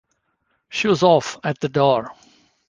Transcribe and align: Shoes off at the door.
Shoes 0.69 1.03
off 1.03 1.37
at 1.43 1.59
the 1.59 1.69
door. 1.69 2.15